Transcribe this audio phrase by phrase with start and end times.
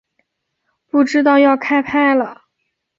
[0.89, 2.45] 不知道要开拍了